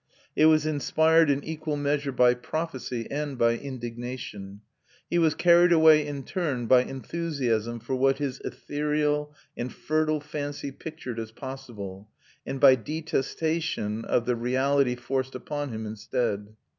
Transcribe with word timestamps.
It 0.35 0.47
was 0.47 0.65
inspired 0.65 1.29
in 1.29 1.43
equal 1.43 1.77
measure 1.77 2.11
by 2.11 2.33
prophecy 2.33 3.05
and 3.11 3.37
by 3.37 3.55
indignation. 3.55 4.61
He 5.07 5.19
was 5.19 5.35
carried 5.35 5.71
away 5.71 6.07
in 6.07 6.23
turn 6.23 6.65
by 6.65 6.85
enthusiasm 6.85 7.79
for 7.79 7.93
what 7.93 8.17
his 8.17 8.39
ethereal 8.39 9.35
and 9.55 9.71
fertile 9.71 10.19
fancy 10.19 10.71
pictured 10.71 11.19
as 11.19 11.31
possible, 11.31 12.09
and 12.47 12.59
by 12.59 12.73
detestation 12.73 14.03
of 14.05 14.25
the 14.25 14.35
reality 14.35 14.95
forced 14.95 15.35
upon 15.35 15.69
him 15.69 15.85
instead. 15.85 16.47